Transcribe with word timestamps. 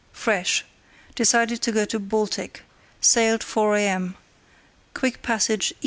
fresh. 0.13 0.65
Decided 1.13 1.61
to 1.61 1.71
go 1.71 1.85
to 1.85 1.99
Baltic. 1.99 2.63
Sailed 3.01 3.43
4 3.43 3.75
a.m. 3.75 4.15
Quick 4.95 5.21
passage 5.21 5.71
E. 5.73 5.79